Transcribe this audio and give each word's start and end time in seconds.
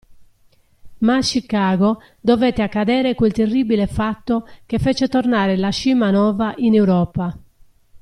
Ma 1.01 1.17
a 1.17 1.21
Chicago 1.21 2.01
dovette 2.19 2.63
accadere 2.63 3.13
quel 3.13 3.33
terribile 3.33 3.85
fatto 3.85 4.49
che 4.65 4.79
fece 4.79 5.07
tornare 5.07 5.55
la 5.57 5.69
Scimanova 5.69 6.55
in 6.57 6.73
Europa. 6.73 7.37